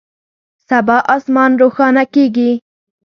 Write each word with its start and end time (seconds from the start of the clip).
سبا 0.67 0.97
اسمان 1.15 1.51
روښانه 1.61 2.03
کیږي 2.13 2.51